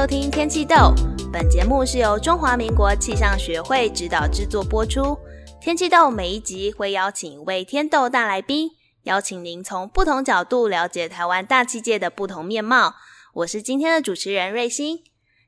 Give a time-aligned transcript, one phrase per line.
[0.00, 0.94] 收听天气豆，
[1.30, 5.14] 本节目是由中华民国气象学会指导制作播出。
[5.60, 8.70] 天气豆每一集会邀请一位天豆大来宾，
[9.02, 12.94] 邀请您从不同角度了解台湾大气界的不同面貌。
[13.34, 15.00] 我是今天的主持人瑞欣。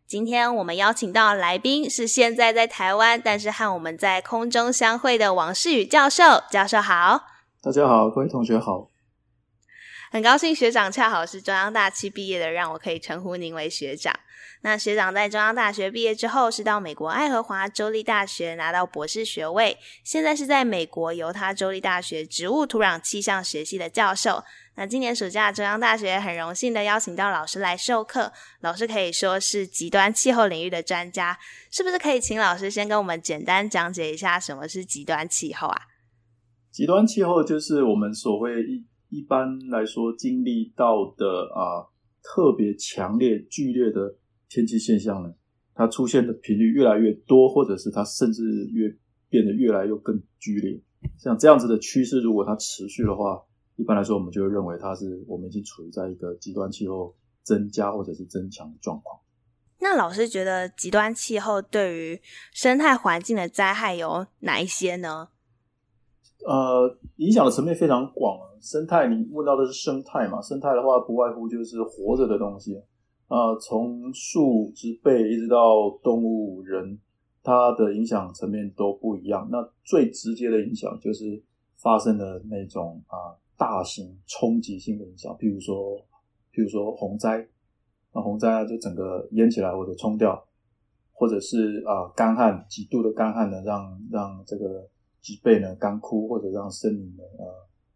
[0.06, 6.42] 今天我们邀请到的来宾是现在在台湾，但是和我们在空中相会的王世宇教授。
[6.50, 7.22] 教授好，
[7.62, 8.90] 大家好，各位同学好。
[10.10, 14.14] 很高兴学长恰好是中央大气毕业的，让我可以称呼您为学长。
[14.62, 24.42] 那学长在中央大学毕业之后，是到美国爱荷华州立大学拿到博士学位，现在是在美国犹他州立大学植物土壤气象学系的教授。
[24.76, 31.38] 那今年暑假中央大学很荣幸的邀请到老师来授课，老师可以说是极端气候领域的专家，
[31.70, 35.82] 是不是可以请老师先跟我们简单讲解一下什么是极端气候啊？
[36.70, 38.86] 极端气候就是我们所谓一。
[39.14, 41.84] 一般来说，经历到的啊
[42.22, 44.00] 特别强烈、剧烈的
[44.52, 45.32] 天气现象呢，
[45.74, 48.94] 它出现的频率越来越多，或者是它甚至越
[49.30, 50.78] 变得越来越更剧烈。
[51.18, 53.42] 像这样子的趋势，如果它持续的话，
[53.76, 59.18] 一般来说，我们就会认为它是我们已经处于在一个极端气候增加或者是增强的状况。
[59.80, 62.20] 那老师觉得极端气候对于
[62.52, 65.30] 生态环境的灾害有哪一些呢？
[66.46, 68.38] 呃，影响的层面非常广。
[68.60, 70.42] 生态，你问到的是生态嘛？
[70.42, 72.78] 生态的话，不外乎就是活着的东西。
[73.32, 76.98] 呃，从树、植被一直到动物、人，
[77.42, 79.48] 它的影响层面都不一样。
[79.50, 81.42] 那最直接的影响就是
[81.78, 85.98] 发生的那种啊、大型冲击性的影响，譬如说，
[86.52, 87.48] 譬如说洪灾，
[88.12, 90.46] 那洪灾啊，就整个淹起来或者冲掉，
[91.14, 94.86] 或者是啊、干旱，极度的干旱呢，让让这个。
[95.22, 97.46] 植被呢干枯，或者让森林呢呃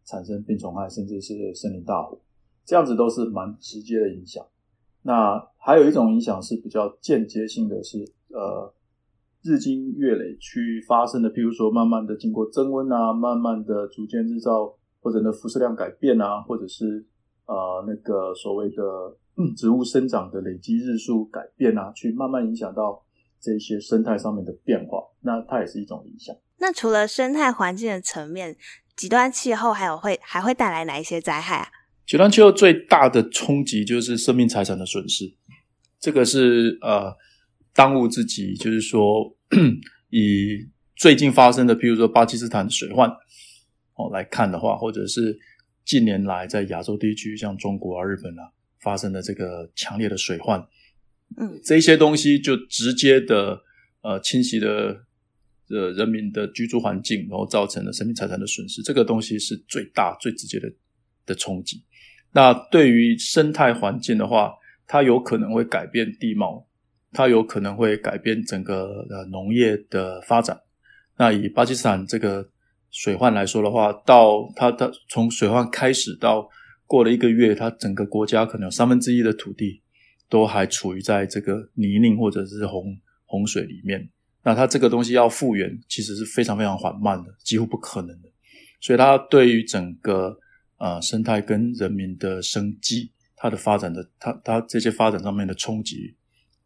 [0.05, 2.17] 产生病虫害，甚至是森林大火，
[2.63, 4.41] 这样子都是蛮直接的影响。
[5.07, 8.73] 那还有一种影响是比较间接性的是，呃
[9.41, 17.05] 日积月累去发生的，譬如说慢慢的经过增温啊，慢慢的逐渐日照或者呢辐射量改变啊，或者是
[17.45, 18.83] 呃那个所谓的
[19.55, 23.01] 植物生长的累积日数改变啊，去慢慢影响到
[23.39, 26.35] 这些生态上面的变化，那它也是一种影响。
[26.57, 28.57] 那除了生态环境的层面，
[28.97, 31.67] 极端气候还有会还会带来哪一些灾害啊？
[32.07, 35.31] 极端气候最大的冲击就是生命财产的损失，
[35.99, 37.13] 这个是呃
[37.73, 38.55] 当务之急。
[38.55, 39.35] 就是说，
[40.09, 43.09] 以最近发生的，譬如说巴基斯坦水患
[43.95, 45.37] 哦来看的话，或者是
[45.83, 48.43] 近年来在亚洲地区，像中国啊、日本啊
[48.79, 50.65] 发生的这个强烈的水患，
[51.35, 53.61] 嗯，这些东西就直接的
[54.01, 55.03] 呃侵袭的。
[55.69, 60.71] 呃人民的居住环境，然后造成了生命财产的损失，这个东西是最大、最直接的
[61.25, 61.83] 的冲击。
[62.31, 64.53] 那对于生态环境的话，
[64.85, 66.67] 它有可能会改变地貌，
[67.11, 70.59] 它有可能会改变整个呃农业的发展。
[71.17, 72.47] 那以巴基斯坦这个
[72.91, 76.47] 水患来说的话，到它它从水患开始到
[76.85, 79.81] 过了一个月，它整个国家可能有三分之一的土地
[80.29, 82.95] 都还处于在这个泥泞或者是洪
[83.25, 84.07] 洪水里面。
[84.43, 88.29] 那它这个东西要复原，其实是非常非常缓慢的，几乎不可能的。
[88.79, 90.37] 所以它对于整个
[90.77, 96.15] 呃生态跟人民的生计，它的发展的它它这些发展上面的冲击，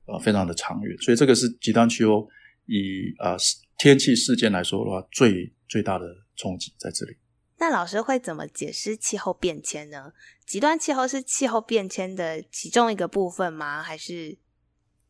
[0.06, 0.98] 呃非常的长远。
[1.00, 2.28] 所以这个是极端气候
[2.66, 3.36] 以呃
[3.78, 6.06] 天气事件来说的话，最最大的
[6.36, 7.16] 冲击在这里。
[7.60, 10.14] 那老师会怎么解释气候变迁呢？
[10.46, 13.84] 极端气候是气候变迁的其中一个部分吗？
[13.84, 14.38] 还是？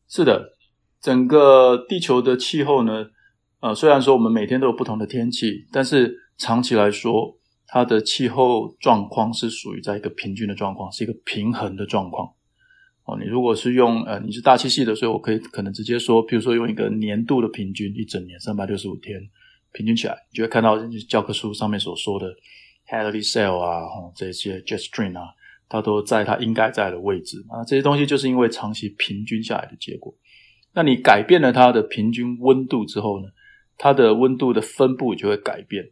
[0.07, 0.57] 是的。
[1.00, 3.07] 整个地球的气候呢，
[3.62, 7.39] 呃，虽然说我们每天都有不同的天气，但是长期来说，
[7.74, 12.30] 它的气候状况是属于在一个平均的状况，是一个平衡的状况。
[13.06, 19.22] 哦，你如果是用呃，你是大气系的，所以我可以可能直接说，比如说用一个年度的平均，一整年三百六十五天
[19.72, 22.28] 平均起来，你就会看到教科书上面所说的
[22.90, 23.88] Hadley cell 啊，
[24.18, 25.30] 这些 jet stream 啊，
[25.69, 30.13] 它都在它应该在的位置啊，这些东西就是因为长期平均下来的结果。
[30.74, 33.30] 那你改变了它的平均温度之后呢，
[33.78, 35.86] 它的温度的分布就会改变。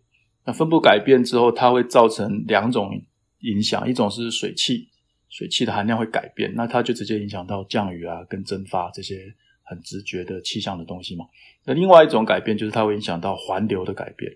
[0.50, 3.00] 那分布改变之后，它会造成两种
[3.42, 4.88] 影响，一种是水汽，
[5.30, 9.32] 水汽的含量会改变，那它就直接影响到降雨啊跟蒸发这些
[9.62, 11.24] 很直觉的气象的东西嘛。
[11.66, 14.32] 那另外一种改变就是它会影响到环流的改变。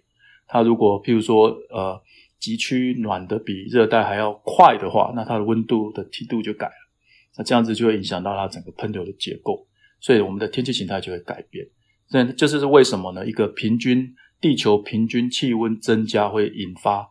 [0.45, 1.99] 它如果譬如说呃
[2.39, 6.91] 极区暖的比热带还要快的话，那它的温度的梯度就改了。
[7.35, 9.65] 那这样子就会影响到它整个喷流的结构。
[9.99, 11.65] 所以我们的天气形态就会改变，
[12.07, 13.25] 这就是为什么呢？
[13.25, 17.07] 一个平均地球平均气温增加会引发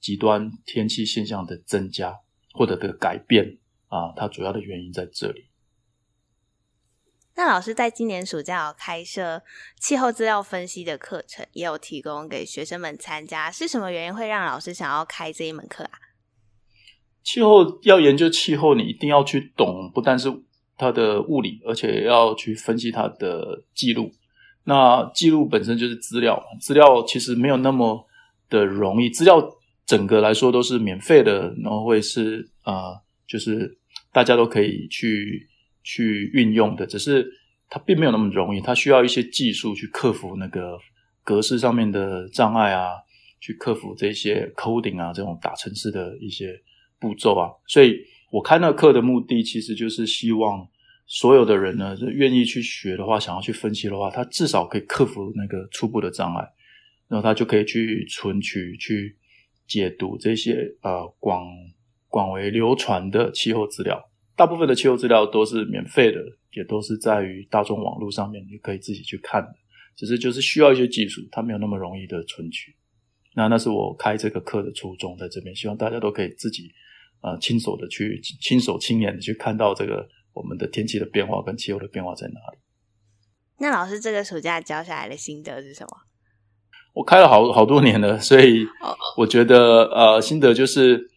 [0.00, 2.18] 极端天气现象的增加
[2.52, 5.44] 或者的改变啊，它主要的原因在这里。
[7.36, 9.44] 那老师在今年暑假有开设
[9.78, 13.48] 气候资料分析的课程，也有提供给学生们参加。
[13.48, 15.92] 是什么原因会让老师想要开这一门课啊？
[17.22, 20.28] 气候要研究气候，你一定要去懂，不但是
[20.76, 24.10] 它的物理，而且要去分析它的记录。
[24.64, 28.06] 那记录本身就是资料，资料其实没有那么
[28.48, 29.08] 的容易。
[29.10, 29.42] 资料
[29.86, 33.78] 整个来说都是免费的，然后会是、呃，就是
[34.12, 35.48] 大家都可以去。
[35.84, 37.28] 去运用的，只是
[37.68, 40.78] 它并没有那么容易，它需要一些技术去克服那个
[41.24, 42.90] 格式上面的障碍啊，
[43.40, 46.56] 去克服这些 coding 啊这种打程式的一些
[47.00, 47.50] 步骤啊。
[47.66, 47.98] 所以
[48.30, 50.64] 我开那课的目的，其实就是希望
[51.14, 56.42] 所有的人呢，就愿意去学的话，想要去分析的话，他至少可以克服那个初步的障碍，
[57.06, 59.14] 然后他就可以去存取、去
[59.66, 61.44] 解读这些呃广
[62.08, 64.02] 广为流传的气候资料。
[64.34, 66.18] 大部分的气候资料都是免费的，
[66.56, 69.52] 也都是在于大众网络上面，你可以自己去看的。
[69.94, 72.74] 只是就是需要一些技术，它没有那么容易的存取。
[73.34, 76.72] 那那是我开这个课的初衷，在这边希望大家都可以自己
[77.20, 82.58] 呃亲手的去亲手亲眼的去看到这个我们的天气的变化跟气候的变化在哪里。
[83.58, 85.90] 那老师这个暑假教下来的心得是什么？
[86.94, 88.66] 我开了好好多年了，所以
[89.16, 91.10] 我觉得呃心得就是。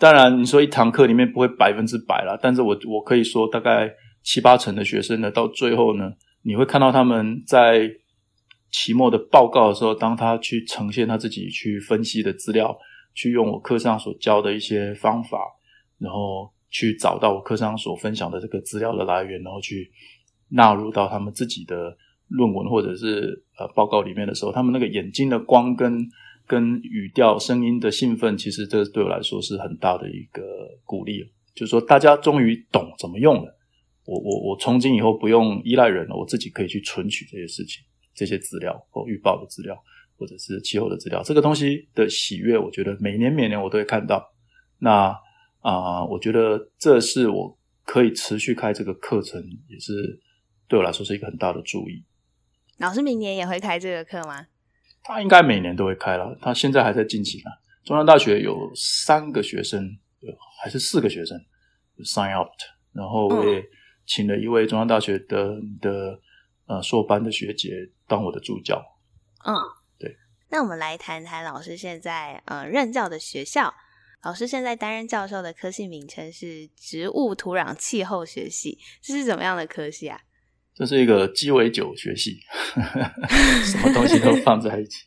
[0.00, 7.86] 当然，你说一堂课里面不会百分之百啦，但是我我可以说大概七八成的学生呢，到最后呢，你会看到他们在
[8.72, 12.74] 期末的报告的时候，当他去呈现他自己去分析的资料，
[13.14, 15.38] 去用我课上所教的一些方法，
[15.98, 19.90] 然后去找到我课上所分享的这个资料的来源，然后去
[20.48, 21.96] 纳入到他们自己的
[22.28, 26.08] 论文或者是呃报告里面的时候，他们那个眼睛的光跟。
[26.46, 30.42] 跟语调、声音的兴奋，其实这对我来说是很大的一个
[30.84, 31.22] 鼓励。
[31.54, 33.56] 就是说，大家终于懂怎么用了。
[34.04, 37.84] 我、我、我从今以后不用依赖人了，我自己可以去存取这些事情、
[38.16, 39.80] 这些资料或预报的资料，
[40.16, 41.22] 或者是气候的资料。
[41.22, 44.28] 这个东西的喜悦，我觉得每年每年我都会看到。
[44.80, 45.16] 那
[45.60, 49.92] 啊、呃，我觉得这是我可以持续开这个课程，也是
[50.66, 52.04] 对我来说是一个很大的注意。
[52.78, 54.46] 老师明年也会开这个课吗？
[55.02, 57.52] 他应该每年都会开了，他现在还在进行啊。
[57.84, 59.98] 中央大学有三个学生，
[60.62, 61.38] 还是四个学生
[62.04, 62.50] sign up，
[62.92, 63.62] 然后我也
[64.06, 66.18] 请了一位中央大学的的
[66.66, 67.70] 呃硕班的学姐
[68.06, 68.82] 当我的助教。
[69.46, 69.54] 嗯，
[69.98, 70.16] 对。
[70.50, 73.74] 那我们来谈谈老师现在呃任教的学校。
[74.22, 80.20] 老师现在担任教授的科系名称是植物土壤气候学系，这是怎么样的科系啊？
[80.74, 82.38] 这是一个鸡尾酒学系，
[83.64, 85.06] 什么东西都放在一起。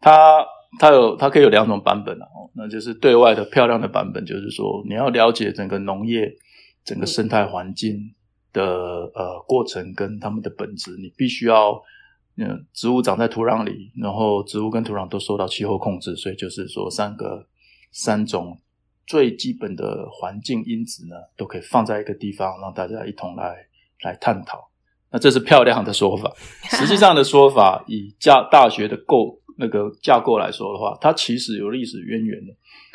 [0.00, 0.44] 它
[0.78, 6.32] 它有它可以有两种版本啊，那就是对外的漂亮的版本，就是说你要了解整个农业、
[6.84, 8.14] 整个生态环境
[8.52, 8.62] 的
[9.14, 11.80] 呃过程跟它们的本质，你必须要
[12.36, 17.46] 嗯，植物长在土壤里，然后植物跟土壤都受到气候控制，所以就是说三个
[17.90, 18.60] 三种
[19.06, 23.66] 最基本的环境因子呢，都可以放在一个地方，让大家一同来。
[24.02, 24.70] 来探讨，
[25.10, 26.34] 那这是漂亮的说法。
[26.70, 32.54] 实际上的说法，以架大学的构那个架构来说的话，它其实有历史渊源的。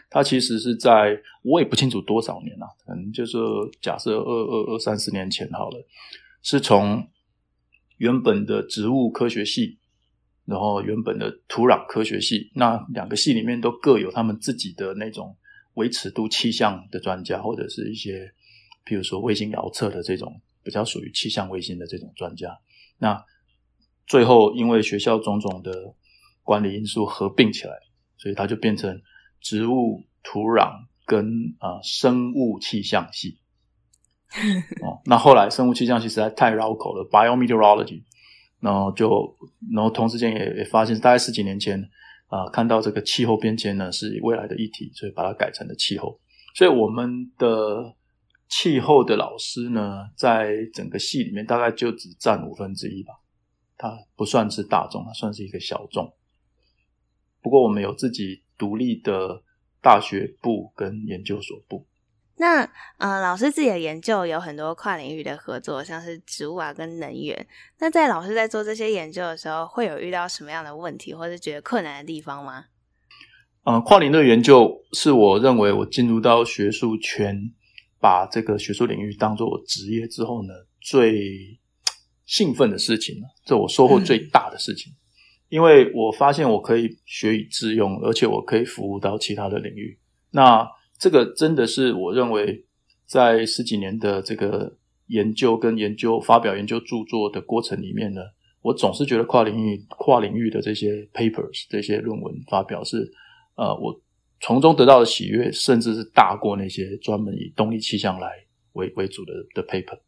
[0.10, 3.38] 它其实是在我也不清楚多少年了，可能就是
[3.79, 5.86] 假设二二二三十年前好了，
[6.41, 7.08] 是从
[7.98, 9.77] 原本的植物科学系，
[10.46, 15.36] 然后原本的土壤科学系，那两个系里面都各有他们自己的那种
[15.75, 18.32] 维持度气象的专家，或者是一些
[18.84, 20.42] 比如说卫星遥测的这种。
[20.66, 22.50] 比较属于气象卫星的这种专家，
[22.98, 23.24] 那
[24.08, 25.94] 最后因为学校种种的
[26.42, 27.74] 管理因素合并起来，
[28.18, 29.00] 所以它就变成
[29.40, 33.38] 植物、土壤跟啊、生物气象系。
[34.82, 38.02] 哦，那后来生物气象系实在太绕口了，biometeorology，
[38.65, 39.07] 然后就
[39.72, 41.79] 然后同时间也也发现，大概十几年前
[42.27, 46.19] 啊、看到这个气候变迁呢是未来的议题，所以把它改成了气候。
[46.55, 47.95] 所以我们的。
[48.48, 53.12] 气候的老师呢，在整个系里面大概就只占五分之一吧，
[53.75, 56.07] 他不算是大众，他算是一个小众。
[57.41, 59.41] 不过我们有自己独立的
[59.81, 61.88] 大学部跟研究所部。
[62.38, 67.48] 那呃，老师自己的研究有很多跨领域的合作，像是植物啊跟能源。
[67.80, 72.65] 那在老师在做这些研究的时候，会有遇到什么样的问题，或是觉得困难的地方吗？
[73.63, 77.51] 呃，跨领域的研究是我认为我进入到学术圈。
[77.98, 81.58] 把这个学术领域当做我职业之后呢，最
[82.27, 84.96] 兴奋的事情，这我收获最大的事情，嗯，
[85.50, 89.98] 因为我发现我可以学以致用，而且我可以服务到其他的领域。
[90.30, 92.66] 那这个真的是我认为
[93.06, 98.22] 在十几年的这个研究跟研究发表研究著作的过程里面呢，
[98.62, 103.12] 我总是觉得跨领域跨领域的这些 papers 这些论文发表是
[103.56, 104.00] 呃我
[104.42, 108.30] 从中得到的喜悦，甚至是大过那些专门以动力气象来
[108.74, 110.00] 为为主的的 paper。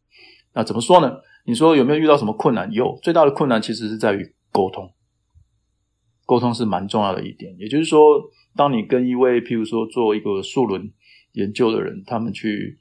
[0.52, 1.18] 那怎么说呢？
[1.44, 2.70] 你说有没有遇到什么困难？
[2.72, 4.92] 有，最大的困难其实是在于沟通。
[6.26, 8.20] 沟通是蛮重要的一点，也就是说，
[8.58, 10.90] 当你跟一位譬如说做一个数轮
[11.34, 12.76] 研究的人，他们去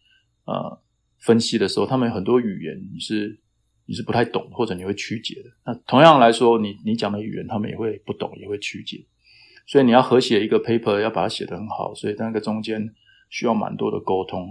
[0.46, 0.82] 呃
[1.20, 3.40] 分析的时候，他们很多语言你是
[3.86, 5.50] 你是不太懂，或者你会曲解的。
[5.68, 9.06] 那同样来说，你你讲的语言他们也会不懂，也会曲解。
[9.68, 12.92] 所以你要合写一个 paper，要把它写得很好，所以那个中间
[13.30, 14.50] 需要蛮多的沟通。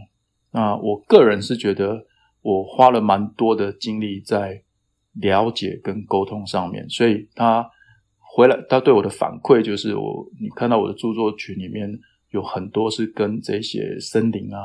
[0.53, 2.07] 那我个人是觉得，
[2.43, 4.63] 我花了蛮多的精力在
[5.15, 7.69] 了解跟沟通上面，所以它。
[8.37, 11.91] 回来，他对我的反馈就是我，你看到我的著作群里面
[12.33, 14.61] 有很多是跟这些森林啊，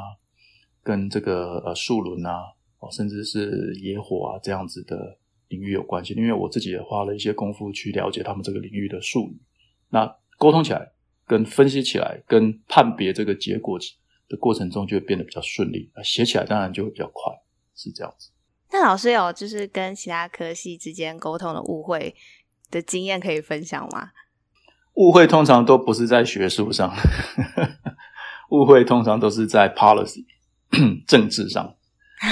[0.84, 2.52] 跟这个呃树轮啊，
[2.92, 6.14] 甚至是野火啊这样子的领域有关系。
[6.16, 9.40] 因为我自己也花了一些功夫去了解他们这个领域的术语，
[9.88, 10.92] 那沟通起来、
[11.26, 13.80] 跟分析起来、跟判别这个结果
[14.28, 15.90] 的过程中，就会变得比较顺利。
[16.04, 17.34] 写起来当然就会比较快，
[17.74, 18.32] 是这样子。
[18.74, 22.14] 那老师有就是跟其他科系之间沟通的误会
[22.72, 24.12] 的经验可以分享吗？
[24.96, 26.92] 误会通常都不是在学术上，
[28.52, 30.26] 误会通常都是在 policy
[31.08, 31.76] 政治上，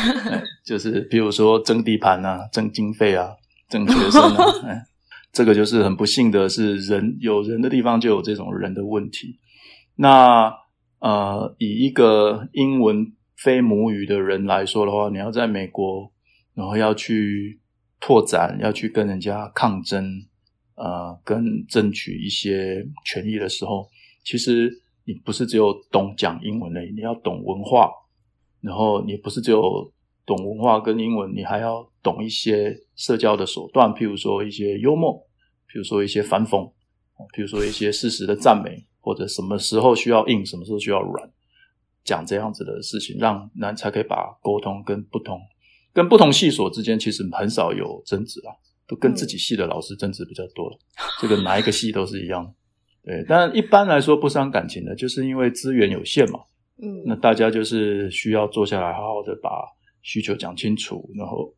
[0.66, 3.30] 就是比如说争地盘啊、争经费啊、
[3.70, 4.46] 争学生啊，
[5.32, 9.40] 这个就是很不幸的是人有人的地方就有这种人的问题。
[9.96, 10.54] 那
[11.00, 16.12] 呃，以一个英文非母语的人来说的话，你要在美国，
[16.54, 17.62] 然后要去
[18.02, 20.26] 拓展，要去跟人家抗争。
[20.80, 23.86] 呃，跟争取一些权益的时候，
[24.24, 24.72] 其实
[25.04, 27.92] 你不是只有懂讲英文而已，你要懂文化，
[28.62, 29.92] 然后你不是只有
[30.26, 35.14] 懂文化跟英文，你还要懂一些社交的手段，譬如说一些幽默，
[35.70, 36.72] 譬如说一些反讽，
[37.36, 41.30] 譬如说一些事实的赞美，或者什么时候需要硬，什么时候需要软，
[42.06, 45.42] 讲这样子的事情，让人才可以把沟通跟不同
[45.92, 48.56] 跟不同系所之间，其实很少有争执啊。
[48.90, 52.52] 都跟自己系的老师争执比较多了，嗯、这个哪一个系都是一样，
[53.04, 53.24] 对。
[53.28, 56.40] 但一般来说不伤感情的，就是因为资源有限嘛，
[56.82, 59.64] 嗯，那大家就是需要坐下来好好的把
[60.02, 61.54] 需求讲清楚，然后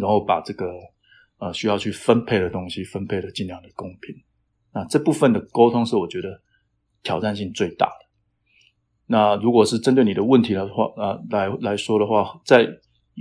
[0.00, 0.66] 然后把这个
[1.38, 4.12] 呃需要去分配的东西分配的尽量的公平。
[4.74, 6.42] 那这部分的沟通是我觉得
[7.04, 8.06] 挑战性最大的。
[9.06, 12.68] 那如果是针对你的问题的话，啊、呃，来来说的话，在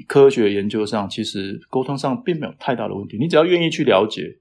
[0.08, 3.18] 科学研究上，其实沟通上并没有太大的问题。
[3.18, 4.38] 你只要愿意去了解，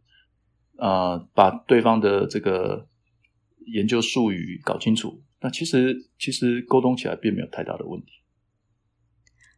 [0.76, 2.86] 啊、呃，把对方的这个
[3.66, 8.08] 研究术语搞清楚，那其实其实沟通起来并没有太大的问题。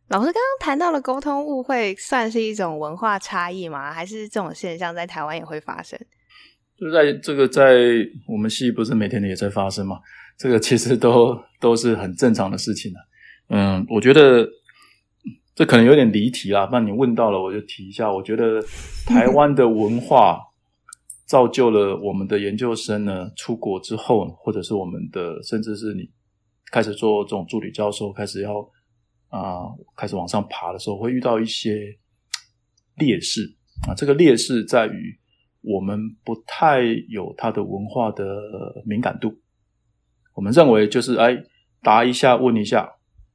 [0.08, 3.92] 老师刚刚谈到了沟通误会，算是一种文化差异吗？
[3.92, 5.98] 还是这种现象在台湾也会发生？
[6.78, 7.76] 就在这个在
[8.26, 10.00] 我们系不是每天也在发生吗？
[10.38, 13.00] 这个其实都都是很正常的事情啊。
[13.48, 14.48] 嗯，我觉得。
[15.60, 18.10] 这可能有点离题啦，那你问到了，我就提一下。
[18.10, 18.62] 我觉得
[19.06, 20.40] 台湾的文化
[21.26, 26.10] 造就了我们的研究生呢，出国之后，或者是我们的，甚至是你
[26.72, 28.58] 开始做这种助理教授，开始要
[29.28, 31.94] 啊、开始往上爬的时候，会遇到一些
[32.96, 33.42] 劣势
[33.86, 33.92] 啊。
[33.94, 35.14] 这个劣势在于
[35.60, 38.24] 我们不太有它的文化的
[38.86, 39.38] 敏感度。
[40.32, 41.36] 我们认为就是哎，
[41.82, 42.90] 答一下，问一下，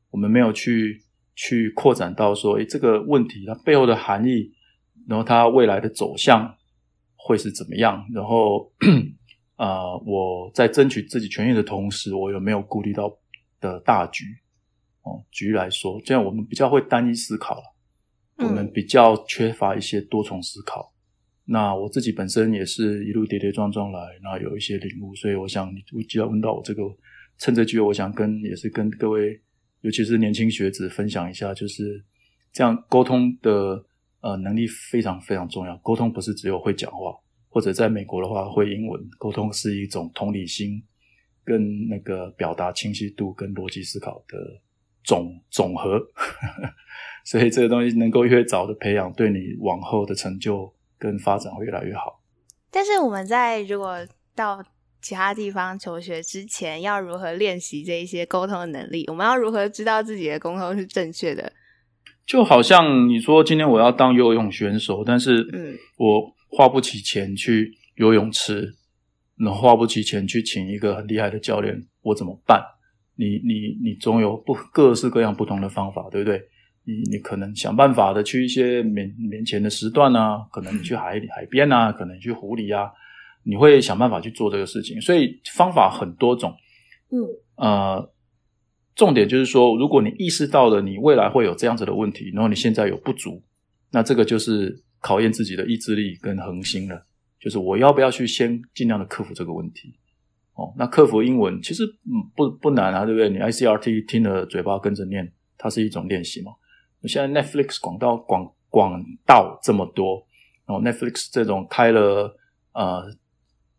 [0.09, 1.04] 我们没有去。
[1.35, 4.51] 去扩展到说，诶，这个问题它背后的含义，
[5.07, 6.55] 然后它未来的走向
[7.15, 8.05] 会是怎么样？
[8.13, 8.71] 然后，
[9.55, 13.13] 啊、 呃，我在争取自己权益的同时，我有没有顾虑到
[13.59, 14.23] 的大局？
[15.03, 17.63] 哦，举例来说，这样我们比较会单一思考了，
[18.37, 20.93] 我们比较缺乏一些多重思考。
[21.47, 26.81] 嗯、那我自己本身也是一路跌跌撞撞来，然后有一些领悟，所以我想，你既然问到我这个，
[27.37, 29.41] 趁这机会，我想跟也是跟各位。
[29.85, 32.03] 尤其是年轻学子分享一下，就是
[32.51, 33.85] 这样沟通的
[34.21, 35.77] 呃能力非常非常重要。
[35.77, 37.15] 沟通不是只有会讲话，
[37.49, 38.99] 或者在美国的话会英文。
[39.19, 40.83] 沟通是一种同理心
[41.43, 44.59] 跟那个表达清晰度跟逻辑思考的
[45.03, 46.01] 总总和。
[47.23, 52.23] 所以这个东西能够越早的培养，对你往后的成就跟发展会越来越好。
[52.71, 53.95] 但是我们在如果
[54.33, 54.65] 到
[55.05, 59.05] 其他地方求学之前，要如何练习这一些沟通的能力？
[59.07, 61.53] 我们要如何知道自己的沟通是正确的？
[62.25, 68.73] 就好像你说，今天我要当游泳选手，但是嗯，我花不起钱去游泳池，
[69.37, 72.63] 那花不起钱去请一个很厉害的教练，我怎么办？
[73.15, 76.41] 你你你总有不各式各样不同的方法，对不对？
[76.83, 82.89] 你你可能想办法的去一些免免钱的时段啊，可能你去海海边啊，可能你去湖里啊，
[83.45, 84.99] 你会想办法去做这个事情。
[84.99, 86.53] 所以方法很多种，
[87.11, 87.21] 嗯
[87.55, 88.11] 呃，
[88.95, 93.41] 重点就是说，如果你意识到了你未来会有这样子的问题，然后你现在有不足，
[93.91, 97.05] 那这个就是考验自己的意志力跟恒心了。
[97.39, 99.93] 就是我要不要去先尽量的克服这个问题？
[100.55, 103.29] 哦，那克服英文其实嗯不不难啊，对不对？
[103.29, 106.53] 你 ICRT 听了嘴巴跟着念，它是一种练习嘛。
[107.03, 110.25] 现在 Netflix 广道广广道这么多，
[110.65, 112.35] 然后 Netflix 这种开了
[112.73, 113.03] 呃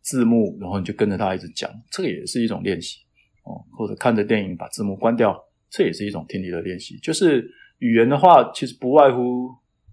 [0.07, 3.01] 字幕，然后你就跟着他一直讲，这个也是一种练习
[3.43, 3.59] 哦。
[3.73, 5.37] 或者看着电影把字幕关掉，
[5.69, 6.97] 这也是一种听力的练习。
[6.99, 9.51] 就是语言的话，其实不外乎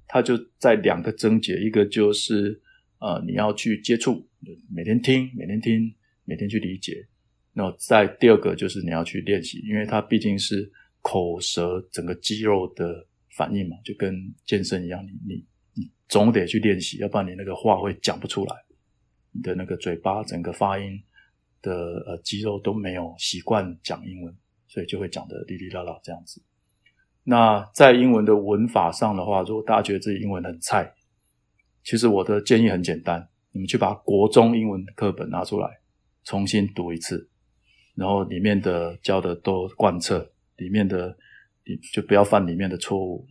[0.08, 2.62] 它就在两个症结，一个就是。
[3.06, 4.26] 呃，你要去接触，
[4.74, 5.94] 每天听，每天听，
[6.24, 7.06] 每天去理解。
[7.52, 13.06] 那再第二个就是你要去练习，因为它毕竟是口舌整个肌肉的
[13.36, 18.56] 反应嘛，就跟健身一样，你你你总得去练习，要不然你那个话会讲不出来，
[19.34, 21.02] 你的那个嘴巴整个发音
[21.62, 21.74] 的
[22.08, 24.34] 呃肌肉都没有习惯讲英文，
[24.68, 26.42] 所以就会讲的哩哩啦啦这样子。
[27.24, 30.94] 那在英文的文法上的话，如果大家觉得自己英文很菜，
[31.84, 35.70] 其实我的建议很简单，你们去把国中英文课本拿出来，
[36.24, 37.30] 重新读一次，
[37.96, 41.18] 然后里面的教的都贯彻，里面的
[41.66, 43.26] 你就不要犯里面的错误。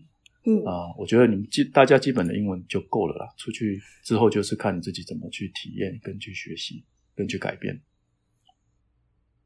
[0.45, 3.27] 嗯啊、呃，我觉得你们基大家基本的英文就够了啦。
[3.37, 6.85] 出去之后就是看你自己怎么去体验、跟去学习、
[7.15, 7.81] 跟去改变。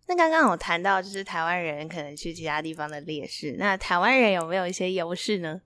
[0.09, 5.61] 那刚刚我谈到就是台湾人可能去其他地方的劣势，那台湾人有没有一些优势呢？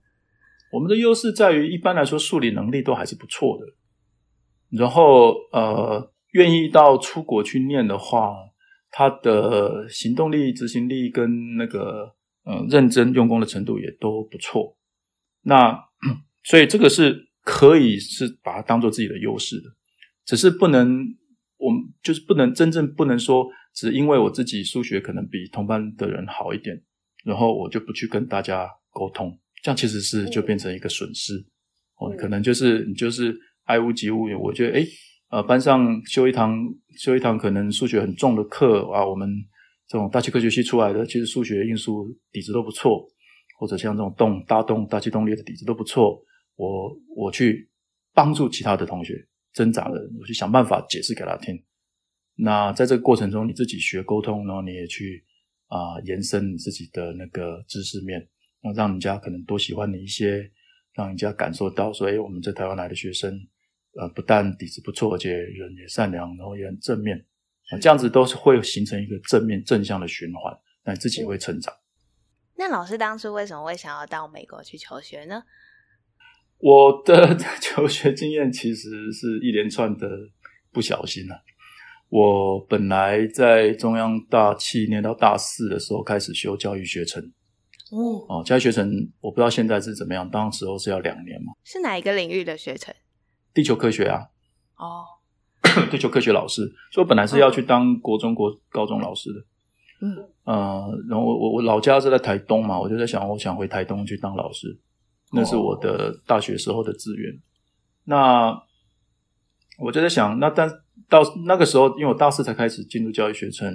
[0.73, 3.65] 我们的优势在于，一般来说数理能力都还是不错的。
[4.69, 8.33] 然后，呃，愿意到出国去念的话，
[8.89, 14.75] 他的行动力、执行力跟那个，嗯、呃，认真用功的程度也都不错。
[15.43, 15.77] 那
[16.43, 19.63] 所以这个是可以是把它当做自己的优势的，
[20.25, 21.05] 只是不能，
[21.57, 26.81] 我们就是不能真正不能说，只因为我自己数学可能比同班的人好一点，
[27.23, 29.37] 然后我就不去跟大家沟通。
[29.63, 34.27] 这样其实是就变成一个损失，嗯、哦，可能就是你就是爱屋及乌。
[34.41, 34.87] 我觉得，诶
[35.29, 36.57] 呃，班上修一堂
[36.97, 39.29] 修一堂可能数学很重的课啊，我们
[39.87, 43.07] 这种大气科学系出来的，其实数学、应数底子都不错，
[43.61, 46.19] 或者像这种动大动大气动力的底子都不错。
[46.55, 47.69] 我我去
[48.11, 51.63] 帮助其他的同学挣扎的，我去想办法解释给他听。
[52.35, 55.23] 那在这个过程中，你自己学沟通，然后你也去
[55.67, 58.27] 啊、呃、延伸你自己的那个知识面。
[58.63, 60.49] 那让人家可能多喜欢你一些，
[60.93, 63.31] 让人家感受到说，哎，我们在台湾来的学生，
[63.99, 67.23] 呃，不但底子不错，而且人也善良，然后也很正面，
[67.69, 70.51] 啊，这样子都是会形成一个正面正向的循环，
[70.83, 71.73] 那你自己会成长。
[72.61, 75.41] 那老师当初为什么会想要到美国去求学呢？
[76.59, 80.07] 我 的求学经验其实是一连串的
[80.71, 81.35] 不小心啊。
[82.09, 87.19] 我本来在中央大七念到大四的时候开始修教育学程。
[87.89, 88.87] 哦哦，教育学程
[89.21, 91.53] 我不知道现在是怎么样，当时候是要两年嘛？
[91.63, 92.93] 是哪一个领域的学程？
[93.55, 94.21] 地球科学啊。
[94.77, 95.03] 哦，
[95.89, 99.43] 地球科学老师，所以我本来是要去当国中国高中老师的。
[100.01, 104.79] 嗯，呃，然后我我我老家是在台东嘛，我就在想，我想回台东去当老师，
[105.31, 107.31] 那是我的大学时候的志愿。
[107.31, 107.39] 哦、
[108.05, 108.61] 那
[109.77, 110.69] 我就在想，那但
[111.07, 113.71] 到那个时候，因为我大四才开始进入教育学程，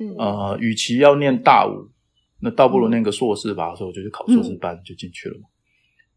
[0.00, 1.90] 嗯，呃，与其要念大五。
[2.40, 5.48] 那倒不如念个硕士吧，所以我就去考硕士班，就进去了嘛。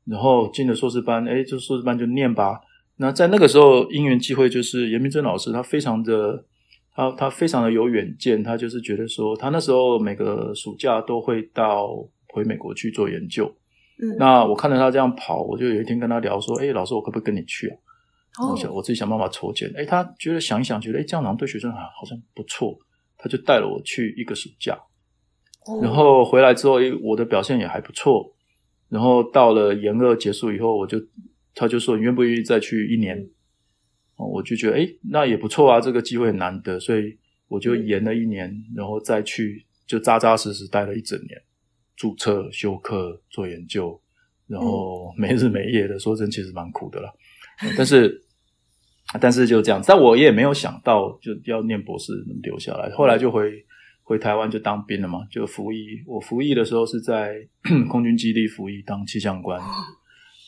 [0.06, 2.60] 嗯、然后进了硕士班，哎，就硕士班就念吧。
[2.98, 6.46] 那在那个时候，因缘际会，就是严明正老师，他非常的，
[6.94, 11.88] 他他非常的有远见，他就是觉得说，他那时候每个暑假都会到
[12.30, 13.46] 回美国去做研究。
[14.02, 17.78] 嗯，那我看着他这样跑，我就有一天跟他聊说，诶，老师，我可不可以跟你去啊？
[18.42, 19.70] 哦，我想我自己想办法筹钱。
[19.76, 22.78] 诶，他觉得想一想，觉得诶，这样好像对学生好像不错，
[23.18, 24.78] 他就带了我去一个暑假。
[25.82, 28.34] 然后回来之后，我的表现也还不错。
[28.90, 30.98] 然后到了研二结束以后，我就
[31.54, 33.30] 他就说，你愿不愿意再去一年？
[34.30, 41.42] 我就觉得诶，那也不错啊，这个机会很难得，所以我就延了一年，然后再去就扎扎实实待了一整年，
[41.96, 44.00] 注册、修课、做研究，
[44.48, 47.12] 然后没日没夜的，说真其实蛮苦的啦。
[47.78, 48.22] 但是
[49.20, 53.66] 但是就这样，但我也没有想到就要念博士能留下来，后来就回。
[54.04, 56.04] 回台湾就当兵了嘛，就服役。
[56.06, 57.36] 我服役的时候是在
[57.90, 59.62] 空军基地服役，当气象官。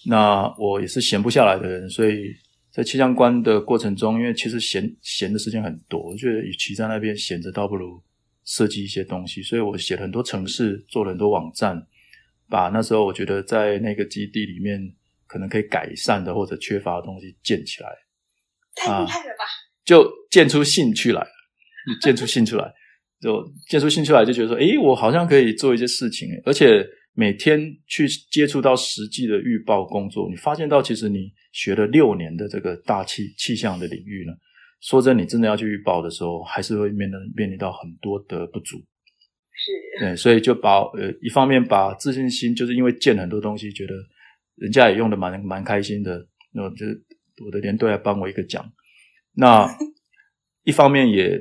[0.06, 2.26] 那我也是闲不下来的人，所以
[2.74, 8.02] 在气象官的过程中，因为其实闲闲的时间很多，我觉得与其在那边闲着，倒不如
[8.46, 9.44] 设计一些东西。
[9.44, 11.86] 所以我写了很多城市，做了很多网站，
[12.50, 14.92] 把那时候我觉得在那个基地里面
[15.28, 17.90] 可能可以改善的或者缺乏的东西建起来，
[18.76, 19.46] 太厉害了吧！
[19.86, 21.24] 就建出兴趣来，
[22.02, 22.74] 建出兴趣来，
[23.22, 26.84] 就建出兴趣来，就觉得说，诶，我好像可以做一些事情，而且
[27.14, 34.34] 每天去接触到实际的预报工作，你发现到其实你学了六年的这个大气气象的领域呢，
[34.82, 38.78] 说真，你真的要去预报的时候，还是会面临面临到很多的不足。
[39.56, 43.94] 是，对，所以就把呃，一方面把自信心，就是因为见很多东西，觉得
[44.56, 47.02] 人家也用的蛮蛮开心的，那就是
[47.46, 48.68] 我的连队还颁我一个奖。
[49.36, 49.68] 那
[50.66, 51.40] 一方面也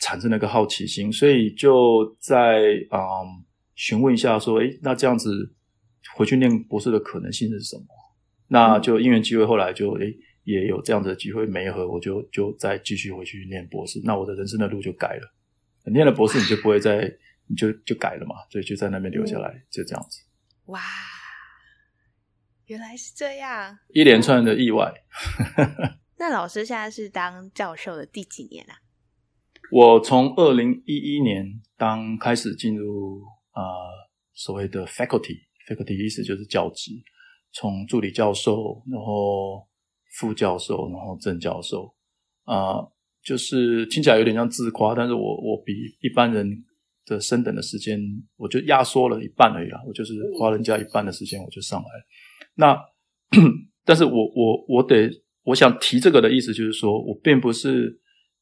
[0.00, 3.00] 产生了个好奇心，所以就在嗯
[3.74, 5.54] 询问一下说，诶，那这样子
[6.14, 7.86] 回去念博士的可能性是什么？
[8.48, 14.00] 那就因缘机会，后来就诶也有这样子的机会没合，我就就再继续回去念博士。
[14.04, 17.12] 那我的人生的路就改了，念了博士你就不会再
[17.48, 20.22] 你就就改了嘛，所以就在那边留下来，就这样子。
[20.66, 20.80] 哇，
[22.66, 24.92] 原来是这样，一连串的意外。
[26.18, 28.74] 那老师现在是当教授的第几年啊？
[29.70, 31.44] 我从二零一一年
[31.76, 33.90] 当开始进入啊、呃、
[34.32, 36.92] 所谓的 faculty，faculty 意思就是教职，
[37.58, 39.66] 从助理教授，然后
[40.18, 41.90] 副教授，然后正教授，
[42.44, 42.84] 啊、
[43.24, 46.46] 就是听起来有点像自夸，但是我我比一般人
[47.06, 47.98] 的升等的时间，
[48.36, 51.88] 我就压缩了一半而已啦，我就是花人家一半的时间我就上来。
[52.54, 52.78] 那，
[53.84, 55.10] 但是我我我得。
[55.46, 58.00] 我想提这个的意思就是说，我并不是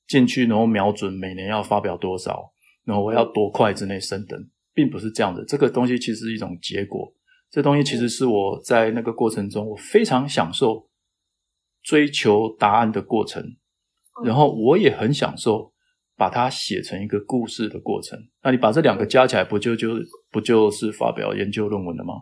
[0.08, 2.50] 进去然后瞄准每年要发表多少，
[2.86, 4.40] 然后我要多快之内升等，
[4.72, 5.44] 并不是这样的。
[5.44, 7.12] 这个东西其实是一种结果，
[7.54, 10.88] 这东西其实是我在那个过程中，我非常享受
[11.84, 13.40] 追求答案的过程，
[14.24, 15.72] 然后我也很享受
[16.16, 18.18] 把它写成一个故事的过程。
[18.42, 19.90] 那你把这两个加起来，不就就
[20.32, 22.14] 不就是发表研究论文了吗？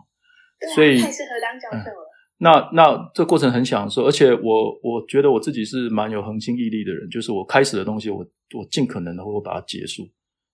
[0.75, 2.09] 所以太适合当教授了。
[2.37, 10.07] 那那这过程很享受，而且我我觉得我自己是蛮有恒心毅力的人，就是我开始的东西我，我我尽可能的会把它结束。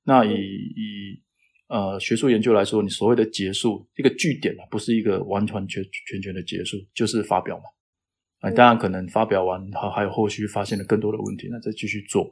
[0.05, 1.21] 那以以
[1.69, 7.63] 呃学术研究来说，你所谓的结束一个据点啊，不是一个完全全全全的结束，就是发表嘛。
[8.41, 12.29] 啊，当然可能发表完还还有后续发现了更多的问题，那再继续做。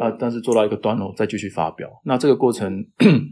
[0.00, 2.86] 啊，但是做到一个段落再继续发表，那这个过程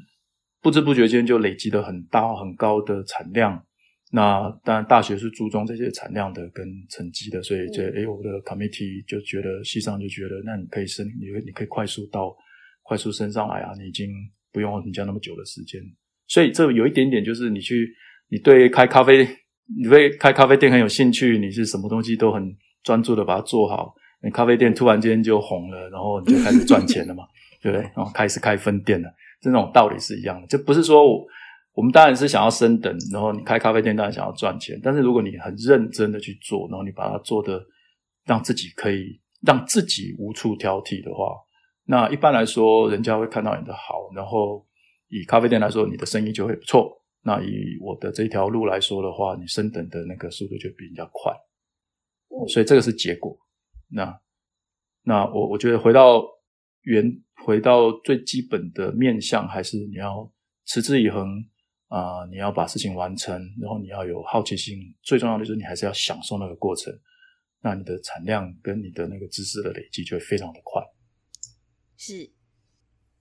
[0.60, 3.64] 不知不觉间就累积了很大很高的产量。
[4.10, 12.34] 那当然，大学是注重这些产量的跟成绩的，所以这诶，我的 committee 就觉得，系上就觉得，那你可以升，你你可以快速到，
[12.82, 14.08] 快速升上来啊，你已经
[14.58, 15.80] 不用人家那么久的时间。
[16.26, 17.88] 所以这有一点点就是，你去，
[18.28, 19.24] 你对开咖啡，
[19.76, 27.22] 你对开咖啡店很有兴趣，你是什么东西都很专注的把它做好，你咖啡店突然间就红了，然后你就开始赚钱了嘛，
[27.62, 27.82] 对不对？
[27.94, 29.08] 然后开始开分店了，
[29.40, 31.24] 这种道理是一样的，就不是说我。
[31.74, 34.76] 我们当然是想要升等，然后你开咖啡店当然想要赚钱。
[34.82, 37.64] 但是如果你很认真的去做，然后你把它做的
[38.26, 41.36] 让自己可以让自己无处挑剔的话，
[41.90, 44.10] 那一般来说，人家会看到你的好。
[44.14, 44.62] 然后
[45.08, 47.02] 以咖啡店来说，你的生意就会不错。
[47.22, 51.32] 那以我的这条路来说的话，你升等的那个速度就比人家快。
[52.48, 53.34] 所以这个是结果。
[53.90, 54.20] 那
[55.02, 56.22] 那我我觉得回到
[56.82, 57.10] 原
[57.46, 60.30] 回到最基本的面向，还是你要
[60.66, 61.26] 持之以恒。
[61.88, 66.92] 啊、呃，你要把事情完成，然后你要有好奇心，最重要的就是你还是要享受那个过程。
[67.62, 70.82] 那你的产量跟你的那个知识的累积就会非常的快。
[71.98, 72.32] 是。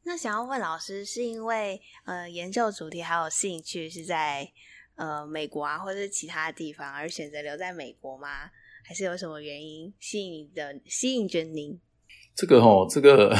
[0.04, 4.50] 那想要问老师，是因为呃研究主题还有兴趣是在
[4.96, 8.28] 呃美国啊，或者是其他地方而选择留在美国吗？
[8.88, 11.78] 还是有什么原因吸引的吸引着您？
[12.34, 13.36] 这个哦，这个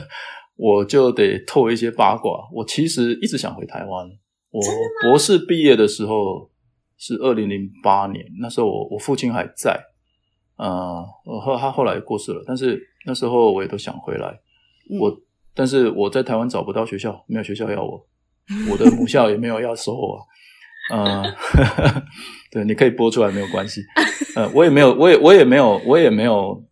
[0.56, 2.48] 我就得透一些八卦。
[2.50, 4.08] 我其实一直想回台湾。
[4.50, 4.62] 我
[5.02, 6.50] 博士毕业的时候
[6.96, 9.78] 是二零零八年，那时候我我父亲还在，
[10.56, 11.04] 呃，
[11.44, 14.40] 后他后来过世了，但是那时候我也都想回来，
[14.90, 15.20] 嗯、我
[15.54, 18.06] 但是我在台湾找不到学校，没有学校要我，
[18.70, 20.26] 我的母校也没有要收我，
[20.92, 21.24] 呃，
[22.52, 23.82] 对，你可以播出来没有关系，
[24.36, 26.62] 呃，我也没有，我也我也没有，我也没有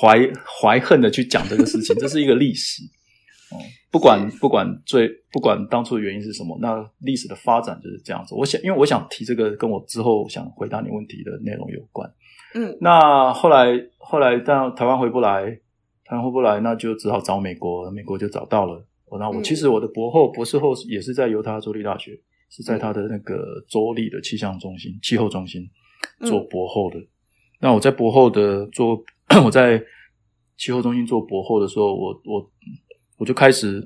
[0.00, 0.18] 怀
[0.60, 2.82] 怀恨的去讲这个事情，这是一个历史。
[3.50, 3.58] 哦
[3.94, 8.34] 不管不管最不管当初的原因是什么，那历史的发展就是这样子。
[8.34, 12.12] 我想，因为我想提这个，跟我之后想回答你问题的内容有关。
[12.54, 15.56] 嗯，那后来后来，到台湾回不来，
[16.04, 18.84] 台湾回不来，那就只好找美国，美国就找到了。
[19.18, 22.18] 那我其实我的博后博士后也是在犹他州立大学，
[22.50, 25.68] 是在他的那个州立的气象中心、气候中心
[26.20, 26.98] 做博后的。
[27.60, 29.02] 那我在博后的做，
[29.44, 29.82] 我在
[30.56, 32.50] 气候中心做博后的时候，我我。
[33.16, 33.80] 我就开始，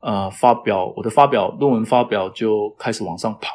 [0.00, 3.48] 呃，发表我的发表论文发表就开始往上跑，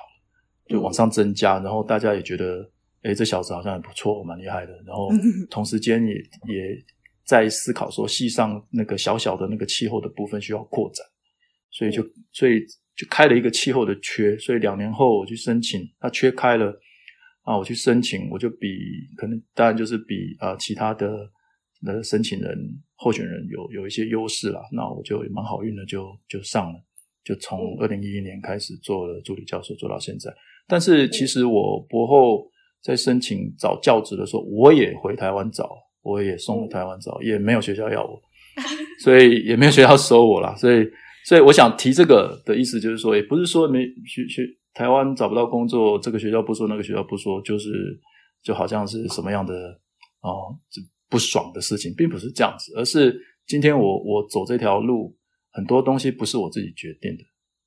[0.68, 2.68] 就往上增加，然后大家也觉得，
[3.04, 4.74] 哎，这小子好像很不错，蛮厉害的。
[4.88, 5.10] 然后
[5.52, 6.76] 同时间也也
[7.26, 11.06] 在思考说，系上那个小小的那个气候的部分需要扩展，
[11.72, 12.60] 所以就所以
[12.96, 14.38] 就开了一个气候的缺。
[14.38, 16.74] 所以两年后我去申请，他缺开了
[17.44, 18.68] 啊，我去申请，我就比
[19.16, 21.30] 可能当然就是比啊其他的
[21.82, 22.58] 的申请人
[22.96, 24.62] 候选人有有一些优势啦。
[24.72, 26.80] 那我就蛮好运的就，就就上了。
[27.24, 30.30] 就从二零一一年开始做了助理教授，做到现在。
[30.68, 32.46] 但是其实我博后
[32.82, 35.70] 在申请找教职的时候，我也回台湾找，
[36.04, 38.22] 我也送了台湾找，也没有学校要我，
[39.04, 40.56] 所以也没有学校收我啦。
[40.56, 40.88] 所以，
[41.26, 47.70] 所以我想提这个的意思就是说，也不是说没学学台湾找不到工作，这个学校不说，那个学校不说，就是
[48.44, 49.54] 就好像是什么样的
[50.20, 50.30] 啊，
[50.70, 55.18] 这不爽的事情，并不是这样子，而是今天我我走这条路。
[55.56, 57.24] 很多东西不是我自己决定的，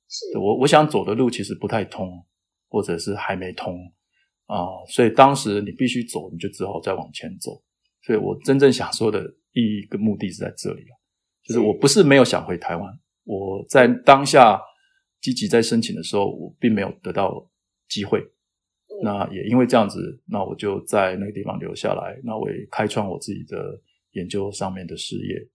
[0.09, 2.21] 是我我想走的路其实不太通，
[2.67, 3.79] 或者是还没通
[4.45, 7.63] 啊，呃，所以当时你必须走，你就只好再往前走。
[8.07, 10.95] 所以我真正想说的意义跟目的是在这里啊，
[11.43, 14.57] 就是我不是没有想回台湾，我在当下
[15.19, 17.45] 积极在申请的时候，我并没有得到
[17.89, 18.23] 机会。
[19.03, 23.77] 那也因为这样子，那我就在那个地方留下来，那我也开创我自己的
[24.11, 25.45] 研究上面的事业。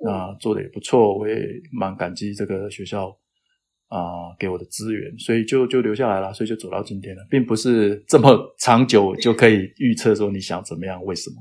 [0.00, 3.08] 那做的也不错，我也蛮感激这个学校
[3.86, 11.36] 啊、呃、给我的资源，所以就就留下来了，所以就走到今天了，并不是这么长久就可以预测说你想怎么样，为什么？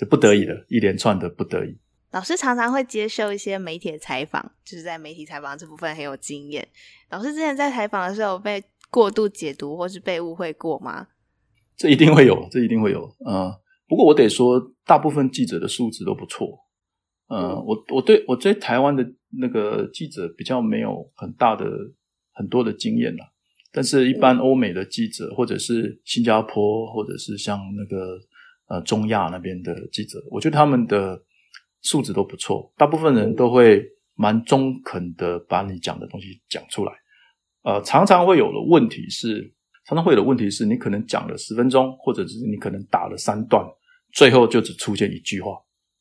[0.00, 1.76] 这不得已的一连串的不得已。
[2.12, 6.66] 老师常常会接受一些媒体的采访，就是在媒体采访这部分很有经验。
[7.10, 11.08] 老师之前在采访的时候被过度解读或是被误会过吗？
[11.76, 13.14] 这一定会有，这一定会有。
[13.26, 16.48] 嗯、呃，不过我得说，大部分记者的素质都不错。
[17.28, 19.06] 呃，我我对我对台湾的
[19.38, 21.66] 那个记者比较没有很大的
[22.32, 23.30] 很多的经验啦，
[23.70, 28.18] 但是一般欧美的记者或者是新加坡或者是像那个
[28.70, 31.20] 呃中亚那边的记者，我觉得他们的
[31.82, 36.92] 素质都不错，大部分人都会蛮中肯的把你讲的东西讲出来。
[37.64, 39.52] 呃，常常会有的问题是，
[39.86, 43.62] 常常会有的问题是你可能讲了十分钟，或者是你可能打了三段，
[44.14, 45.50] 最后就只出现一句话，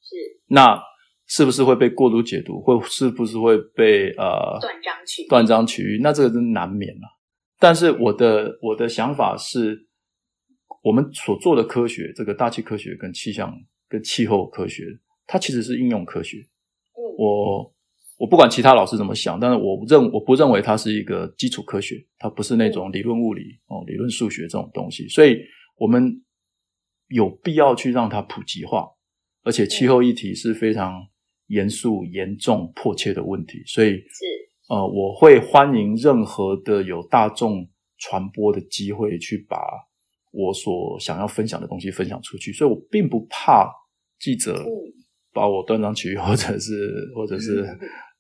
[0.02, 0.16] 是
[0.48, 0.82] 那。
[1.32, 2.60] 是不是会被过度解读？
[2.60, 6.00] 会是不是会被呃断章取断章取义？
[6.02, 7.02] 那这个是难免了。
[7.60, 9.78] 但是我的我的想法是，
[10.82, 13.54] 我们所做的科学，这个大气科学跟气象
[13.88, 14.86] 跟气候科学，
[15.28, 16.38] 它其实是应用科学。
[16.38, 17.74] 嗯，我
[18.18, 25.08] 我不管其他老师怎么想，但是我认我不认为它是一个基础科学，它不是那种理论物理哦，理论数学这种东西。
[25.08, 25.38] 所以
[25.78, 26.24] 我们
[27.08, 28.88] 有必要去让它普及化，
[29.44, 31.08] 而且气候议题是非常。
[31.50, 34.24] 严肃、严重、迫切的问题，所以是
[34.70, 39.58] 呃，我会欢迎任何的有大众传播的机会，去把
[40.32, 42.52] 我所想要分享的东西分享出去。
[42.52, 43.70] 所以我并不怕
[44.20, 44.64] 记者
[45.34, 47.62] 把我断章取义， 或者是或者是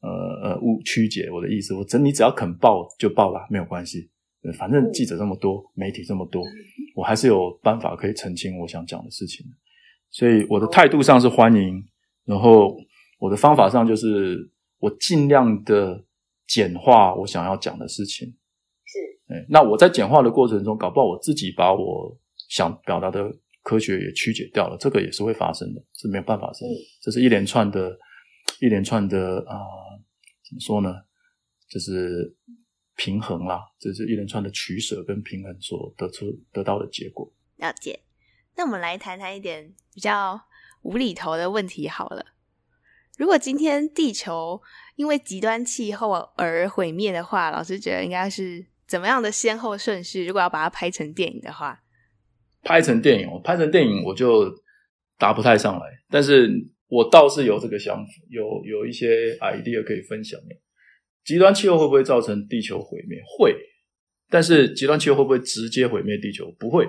[0.02, 0.10] 呃
[0.44, 1.74] 呃误曲解我的意思。
[1.74, 4.10] 我真你只要肯报就报吧，没有关系。
[4.58, 6.44] 反正记者这么多，媒体这么多，
[6.96, 9.46] 我还是有办法可以澄清我想讲的事情。
[10.10, 11.84] 所以我的态度上是欢迎，
[12.26, 12.76] 然后。
[13.22, 16.02] 我的方法上就是我尽量的
[16.48, 18.34] 简化我想要讲的事情，
[19.30, 22.18] 是，那我在简化的过程中，搞不好我自己把我
[22.50, 23.32] 想表达的
[23.64, 27.98] 科学也曲解掉了，这个也是会发生的，是没有办法生的，这是一连串的，
[28.60, 30.02] 一连串的啊、呃，
[30.48, 30.94] 怎么说呢？
[31.70, 32.36] 就是
[32.96, 37.32] 平衡啦，这是一连串的取舍跟平衡所得出得到的结果。
[37.58, 38.00] 了解。
[38.56, 40.42] 那我们来谈谈一点比较
[40.82, 42.26] 无厘头的问题好了。
[43.18, 44.62] 如果今天地球
[44.96, 50.26] 因为极端气候而毁灭的话，老师觉得应该是怎么样的先后顺序？
[50.26, 51.80] 如果要把它拍成电影的话，
[52.64, 54.52] 拍成电影，我拍成电影我就
[55.18, 55.86] 答不太上来。
[56.10, 56.50] 但是
[56.88, 60.56] 我倒是有这个想法，有有一些 idea 可以分享的。
[61.24, 63.22] 极端气候会不会造成地球毁灭？
[63.38, 63.56] 会。
[64.32, 66.52] 但是极端气候会不会直接毁灭地球？
[66.60, 66.88] 不会。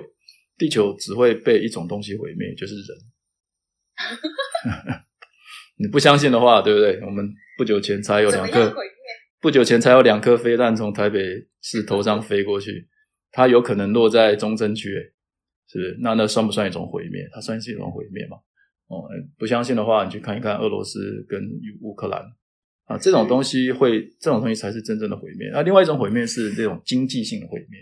[0.57, 2.97] 地球只会被一种东西毁灭，就是人。
[5.77, 6.99] 你不相信的话，对不对？
[7.05, 8.73] 我们不久前才有两颗，
[9.41, 11.19] 不久前才有两颗飞弹从台北
[11.61, 12.87] 市头上飞过去，
[13.31, 14.91] 它有可能落在中正区，
[15.67, 15.97] 是不是？
[15.99, 17.27] 那那算不算一种毁灭？
[17.33, 18.37] 它算是一种毁灭吗？
[18.85, 21.41] 哦，不相信的话，你去看一看俄罗斯跟
[21.81, 22.21] 乌克兰
[22.85, 25.49] 啊，这种东西会，这种东西才是真正的毁灭。
[25.51, 27.79] 那另外一种毁灭是这种经济性的毁灭，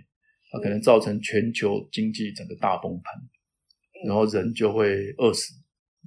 [0.54, 3.14] 它可能造成全球经济整个大崩盘，
[4.08, 5.56] 然后人就会饿死，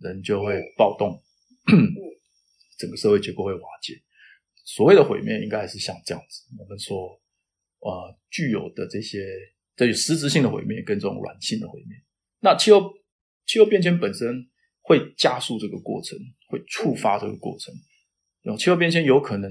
[0.00, 1.20] 人就会暴动。
[2.78, 4.00] 整个社会结构会瓦解。
[4.64, 7.20] 所谓的毁灭，应该还是像这样子，我们说，
[7.80, 9.18] 呃，具有的这些
[9.74, 11.96] 这有实质性的毁灭跟这种软性的毁灭。
[12.40, 12.92] 那气候
[13.46, 14.48] 气候变迁本身
[14.80, 17.74] 会加速这个过程，会触发这个过程。
[18.42, 19.50] 有气候变迁有可能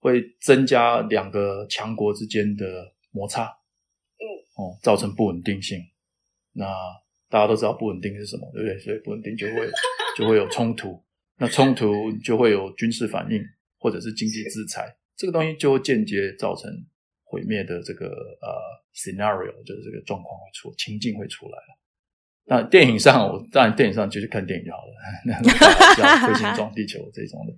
[0.00, 4.24] 会增加两个强国之间的摩擦，嗯，
[4.56, 5.78] 哦，造成不稳定性。
[6.52, 6.66] 那
[7.28, 8.78] 大家都知道不稳定是什么，对不对？
[8.80, 9.70] 所以不稳定就会
[10.16, 11.02] 就会有冲突，
[11.36, 11.92] 那冲突
[12.24, 13.42] 就会有军事反应
[13.78, 14.86] 或者是经济制裁，
[15.16, 16.70] 这个东西就会间接造成
[17.24, 18.48] 毁灭的这个呃
[18.94, 21.78] scenario，就是这个状况会出情境会出来了。
[22.44, 24.92] 那电影上，我当然电影上就去看电影就好了，
[25.26, 25.50] 那种
[25.96, 27.52] 像彗星撞地球这种的。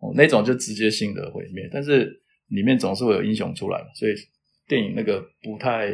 [0.00, 4.12] 哦，那种就直接性的毁灭，但是里面总是会有英雄出来嘛，所以
[4.68, 5.90] 电影那个不太，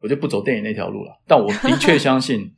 [0.00, 1.22] 我就不走电影那条路了。
[1.26, 2.50] 但我的确相信，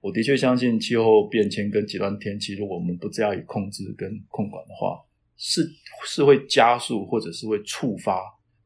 [0.00, 4.98] 我的确相信气候变迁跟极端天气，如果我们不加以控制跟控管的话，
[5.40, 5.66] 是
[6.06, 8.20] 是会加速或者是会触发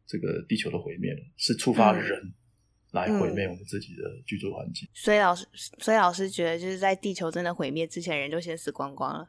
[0.07, 2.21] 这个地球的毁灭的，是触发人
[2.93, 4.87] 来毁灭我们自己的居住环境。
[4.89, 4.93] 嗯。
[4.93, 5.47] 所以老师，
[5.79, 9.25] 所以老师觉得，就是在地球真的毁灭之前，人就先死光光了。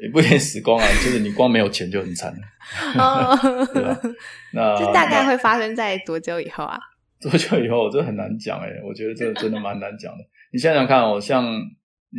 [0.00, 2.46] 也不一定死光啊，就是你光没有钱就很惨了，
[3.72, 4.00] 对吧？
[4.52, 6.78] 那这大概会发生在多久以后啊？
[7.20, 10.24] 多久以后，这很难讲哎，我觉得这真的蛮难讲的。
[10.52, 11.60] 你想想看哦，像你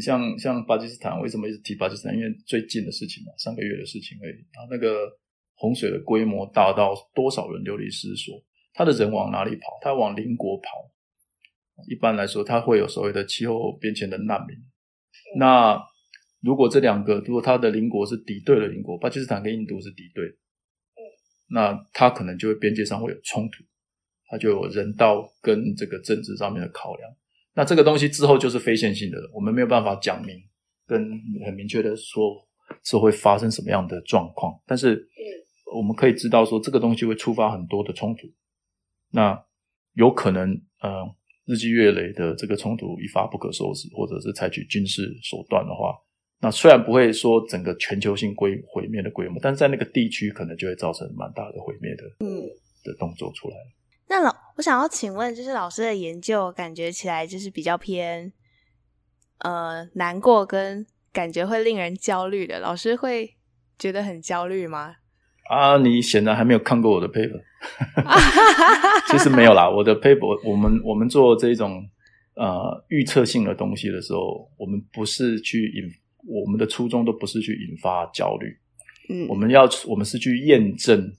[0.01, 2.15] 像像巴基斯坦，为什么一直提巴基斯坦？
[2.15, 4.35] 因为最近的事情嘛，上个月的事情而已。
[4.53, 5.09] 然后那个
[5.55, 8.43] 洪水的规模大到多少人流离失所？
[8.73, 9.79] 他的人往哪里跑？
[9.81, 10.91] 他往邻国跑。
[11.89, 14.55] 一般来说，他会有所谓的气候变迁的难民。
[15.37, 15.77] 那
[16.41, 20.99] 如果这两个，如果他的邻国是敌对的邻国，巴基斯坦跟印度是敌对，嗯，
[21.49, 23.63] 那他可能就会边界上会有冲突，
[24.27, 27.11] 他就有人道跟这个政治上面的考量。
[27.55, 30.35] 那这个东西之后就是非线性的了，我们没有办法讲明
[30.85, 31.09] 跟
[31.45, 32.35] 很明确的说
[32.83, 35.07] 是会发生什么样的状况，但是
[35.73, 38.27] 我们可以知道说这个东西会触发很多的冲突，
[39.11, 39.41] 那
[39.93, 41.03] 有可能呃
[41.45, 45.95] 日积月累的这个冲突一发不可收拾，或者是采取军事手段的话。
[46.41, 52.43] 那虽然不会说整个全球性规毁灭的规模，但是在那个地区可能就会造成蛮大的毁灭的，嗯，
[52.83, 53.55] 的动作出来。
[54.07, 58.31] 那老，我想要请问，就是老师的研究感觉起来就是比较偏，
[59.39, 62.59] 呃，难过跟感觉会令人焦虑的。
[62.59, 63.35] 老师会
[63.77, 64.95] 觉得很焦虑吗？
[65.49, 67.41] 啊，你显然还没有看过我的 paper。
[69.09, 71.87] 其实没有啦，我的 paper，我们我们做这种
[72.35, 75.83] 呃预测性的东西的时候，我们不是去引。
[76.27, 78.57] 我们的初衷都不是去引发焦虑，
[79.09, 81.13] 嗯，我们要我们是去验证，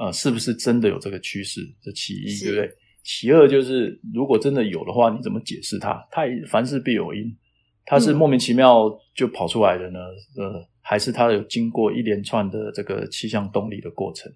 [0.00, 1.60] 呃，是不是真的有这个趋势？
[1.82, 2.70] 这其一，对不对？
[3.04, 6.02] 其二就是，如果真的有的话，你怎么解释它？
[6.10, 7.36] 它凡事必有因，
[7.84, 9.98] 它是莫名其妙就跑出来的呢？
[10.38, 14.32] 嗯、呃，还是它有经过一连串的这个气象动力的过程？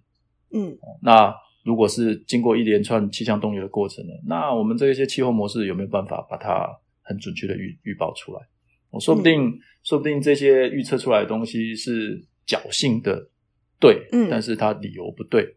[0.52, 4.12] 嗯，那如果是经过一连串气象动力的过程呢？
[4.26, 6.68] 那我们这一些气候模式有没有办法把它
[7.02, 8.40] 很准确的预预报出来？
[8.90, 9.46] 我说不定。
[9.46, 13.28] 嗯说不定这些预测出来的东西是侥幸的
[13.80, 15.56] 对，嗯，但是他理由不对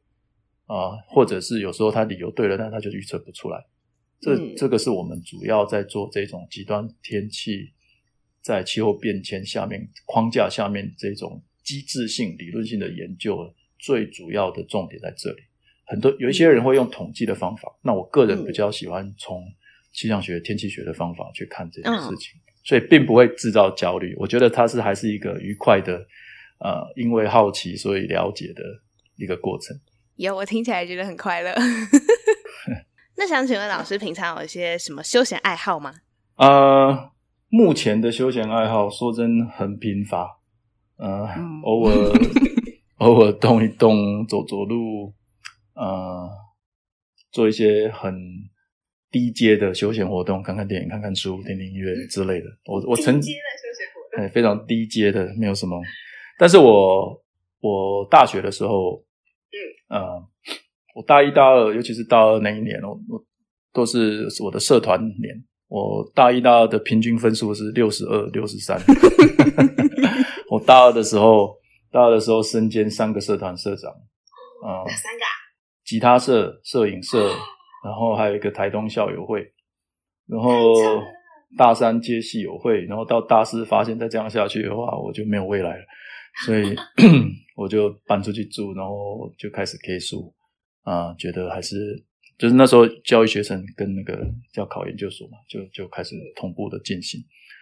[0.66, 3.66] 啊，呃，或者是有时候他理由对了，但他就预测不出来。
[4.20, 7.72] 这，嗯，这个是我们主要在做这种极端天气
[8.42, 15.42] 在气候变迁下面框架下面这种机制性理论性的研究最主要的重点在这里。
[15.86, 19.44] 很多有一些人会用统计的方法，那我个人比较喜欢从
[19.94, 22.38] 气象学、天气学的方法去看这件事情。
[22.38, 26.06] 嗯所以并不会制造焦虑，我觉得它是还是一个愉快的，
[26.60, 28.62] 呃，因为好奇所以了解的
[29.16, 29.80] 一个过程。
[30.16, 31.54] 有，我听起来觉得很快乐。
[33.18, 35.94] 那想请问老师，平常有一些什么休闲爱好吗？
[36.38, 37.12] 呃，
[37.50, 40.40] 目前的休闲爱好说真很贫乏，
[40.98, 42.12] 呃，嗯、偶尔
[42.98, 45.14] 偶尔动一动，走走路，
[45.74, 46.30] 呃，
[47.32, 48.14] 做一些很。
[49.10, 52.46] 低阶的休闲活动，看看电影、看看书、听听音乐之类的。
[52.66, 55.82] 我我曾经低阶的休闲活动，哎，非常低阶的，没有什么。
[56.38, 57.22] 但是我
[57.60, 59.04] 我大学的时候，
[59.90, 60.24] 嗯呃，
[60.96, 63.24] 我大一、大二，尤其是大二那一年，我我
[63.74, 65.44] 都是我的社团年。
[65.68, 68.80] 我大一、大二的平均分数是六十二、六十三。
[70.50, 71.58] 我大二的时候，
[71.92, 73.92] 大二的时候身兼三个社团社长，
[74.64, 75.26] 啊、呃，三个？
[75.84, 77.32] 吉他社、摄影社。
[77.84, 79.40] 然后还有一个台东校友会，
[80.28, 80.74] 然后
[81.58, 85.84] 大三接系友会，然后到大四发现再这样下去的话，我就没有未来了，
[86.46, 86.76] 所以
[87.56, 90.34] 我就搬出去住，然后就开始 K 书
[90.84, 92.04] 啊，觉得还是
[92.38, 94.20] 就是那时候教育学生跟那个
[94.56, 97.20] 要考研究所嘛，就就开始同步的进行，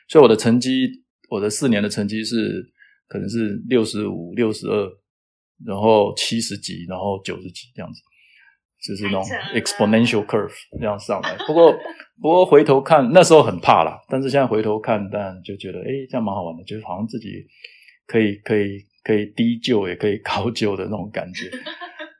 [0.07, 0.89] 所以我的成绩，
[1.30, 2.63] 我的四年的成绩是
[3.07, 4.91] 可能是六十五、六十二，
[5.65, 8.01] 然后七十几，然后九十几这样子。
[8.86, 9.23] 就是那种
[9.55, 11.36] exponential curve 这样上来。
[11.47, 11.73] 不过
[12.21, 17.30] 不过回头看那时候很怕啦，但是现在回头看，但就觉得哎，这样蛮好玩的，就是好像自己
[18.08, 21.51] 可以可以可以低就也可以高就的那种感觉。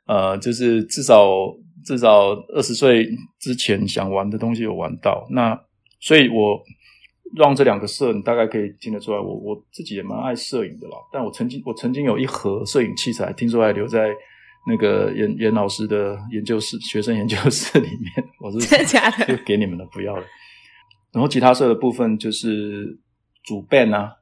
[0.06, 1.28] 呃，就是至少
[1.84, 3.08] 至少二十岁
[3.40, 5.26] 之前想玩的东西有玩到。
[5.30, 5.58] 那
[6.00, 6.62] 所以我。
[7.34, 10.96] 让这两个摄，你大概可以听得出来，我我自己也蛮爱摄影的啦。
[11.12, 14.14] 但我曾经我曾经有一盒摄影器材，听说还留在
[14.68, 18.28] 那个严严老师的研究室、学生研究室里面。
[18.40, 19.26] 我是真的假的？
[19.36, 20.24] 就给你们了，不要了。
[21.12, 22.96] 然后吉他社的部分就是
[23.42, 24.12] 主 band 啊，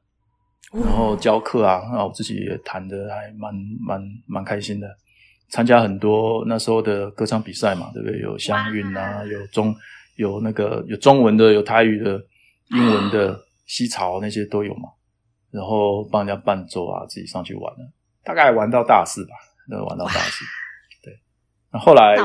[0.73, 4.87] 然后教课啊，那我自己也弹的还蛮蛮蛮开心的。
[5.49, 8.19] 参加很多那时候的歌唱比赛嘛，对不对？
[8.19, 9.75] 有乡韵啊，有中
[10.15, 12.21] 有那个有中文的，有台语的。
[12.71, 14.89] 英文的西潮那些都有嘛，
[15.51, 17.91] 然后帮人家伴奏啊，自己上去玩了，
[18.23, 19.33] 大概玩到大四吧，
[19.69, 20.43] 那玩到大四，
[21.03, 21.13] 对，
[21.71, 22.15] 那后来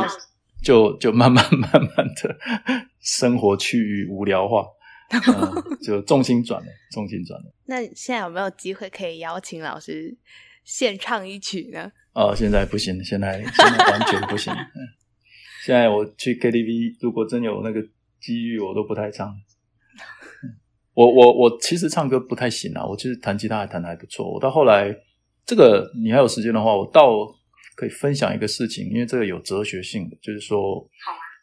[0.64, 2.34] 就就慢慢慢慢的
[3.00, 4.64] 生活趋于无聊化，
[5.10, 7.52] 嗯，就重心转了，重心转了。
[7.66, 10.16] 那现在有没有机会可以邀请老师
[10.64, 11.90] 献唱一曲呢？
[12.14, 14.52] 哦，现在不行，现在现在完全不行。
[14.54, 14.78] 嗯，
[15.64, 17.82] 现在我去 KTV，如果真有那个
[18.20, 19.34] 机遇，我都不太唱。
[20.94, 24.30] 我我我其实唱歌不太行啊，我其实弹吉他还弹的还不错。
[24.32, 24.94] 我到后来，
[25.46, 27.10] 这个你还有时间的话，我倒
[27.76, 30.86] 可以分享一个事情，因为这个有哲学性的，就是说，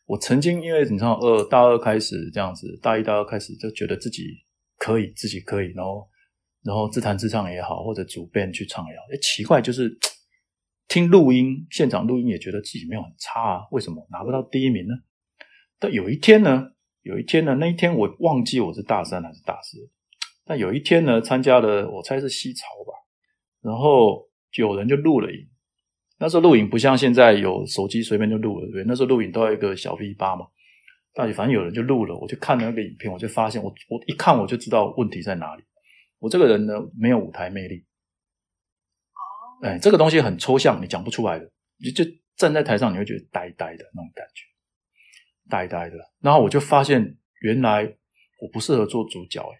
[0.07, 4.23] 我曾经因为你知道，二大二开始这样子，大一大二开始就觉得自己
[4.77, 6.07] 可以，自己可以，然后
[6.63, 9.95] 然后自弹自唱也好，或者组 band 去唱也好，诶，奇怪，就是
[10.87, 14.93] 听录音现场录音也觉得自己没有很差啊，为什么拿不到第一名呢？
[15.77, 16.71] 但有一天呢？
[17.03, 19.77] 有一天呢，那一天我忘记我是大三还是大四，
[20.45, 22.93] 但有一天呢，参加了我猜是西潮吧，
[23.61, 24.27] 然后
[24.57, 25.37] 有人就录了影。
[26.19, 28.83] 那时候录影不像现在有手机随便就录了，对不对？
[28.87, 30.47] 那时候录影都要一个小 V 八嘛，
[31.13, 35.63] 但反正有人就录了，我就看那个影片，我就发现我我一看我就知道问题在哪里。
[36.19, 37.85] 我这个人呢，没有舞台魅力。
[39.13, 39.21] 哦，
[39.61, 42.03] 哎，这个东西很抽象，你讲不出来的，你就
[42.35, 44.43] 站在台上你会觉得呆呆的那种感觉。
[45.47, 47.83] 呆呆的，然后我就发现原来
[48.41, 49.55] 我不适合做主角诶，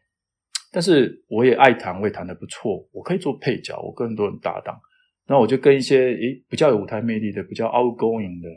[0.72, 4.82] 但是我也爱弹，我也弹得不错，我可以做配角，我跟很多人搭档。
[5.28, 8.50] 然后我就跟一些诶比较有舞台魅力的、比较 outgoing 的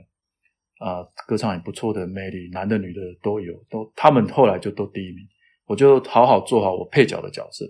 [0.79, 5.27] 啊、呃，歌唱也不错的魅力，男的女的都有，都他们后来就都第一名。
[5.67, 7.65] 我就好好做好我配角的角色，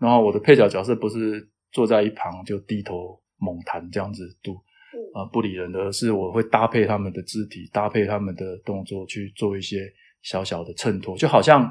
[0.00, 4.54] 然后我的配角角色不是坐在一旁就低头猛弹这样子读。
[5.12, 11.62] 啊、呃，不理人的，而是我会搭配他们的肢体，搭配他们的动作去做一些小小的衬托，就好像，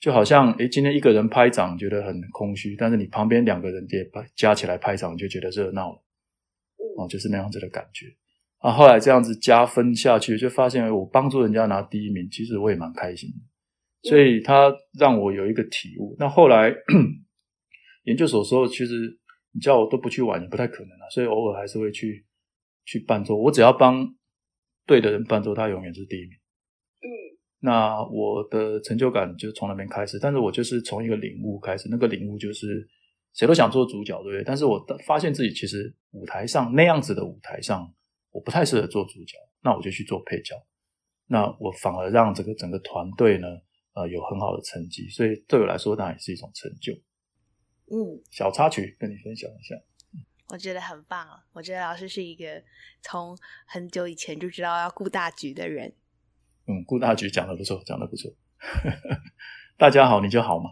[0.00, 5.96] 就好像，诶，今天一个人拍掌觉得很空虚，但是你旁边两个人也加起来拍掌，就觉得热闹了，
[6.96, 8.06] 哦、呃，就是那样子的感觉。
[8.58, 16.16] 啊，后来这样子加分下去，就发现我帮助人家拿第一名，其实我也蛮开心的，所以他让我有一个体悟。
[16.18, 16.72] 那后来
[18.04, 19.18] 研究所的时候，其实
[19.52, 22.24] 你叫我都不去玩也不太可能啊，所以偶尔还是会去。
[22.90, 24.14] 去伴奏，我只要帮
[24.86, 26.30] 对的人伴奏，他永远是第一名。
[27.02, 27.06] 嗯，
[27.60, 30.18] 那我的成就感就从那边开始。
[30.18, 32.88] 但是我就是从一个领悟开始，那个领悟就是
[33.34, 34.44] 谁都想做主角，对不对？
[34.44, 37.92] 但是我发现自己其实舞台上那样子的舞台上，
[38.30, 40.54] 我不太适合做主角，那我就去做配角。
[41.26, 43.46] 那我反而让这个整个团队呢，
[43.92, 45.08] 呃，有很好的成绩。
[45.08, 46.92] 所以对我来说，当然也是一种成就。
[47.90, 49.74] 嗯，小插曲跟你分享一下。
[50.48, 51.38] 我觉得很棒哦！
[51.52, 52.62] 我觉得老师是一个
[53.02, 53.36] 从
[53.66, 55.92] 很久以前就知道要顾大局的人。
[56.68, 58.30] 嗯，顾大局讲的不错，讲的不错。
[59.78, 60.70] 大家好，你就好嘛。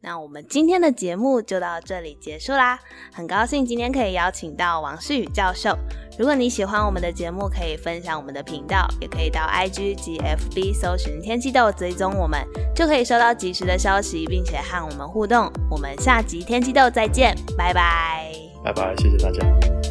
[0.00, 2.78] 那我们今天的节目就到这里结束啦。
[3.10, 5.74] 很高兴今天可以邀请到王世宇教授。
[6.18, 15.50] 如果你喜欢我们的节目，可以分享我们的频道，也可以到 IG 及 FB 搜寻天气豆追踪我们，就可以收到及时的消息，并且和我们互动。
[15.70, 18.30] 我们下集天气豆再见，拜拜。
[18.62, 19.83] 拜拜，谢谢大家。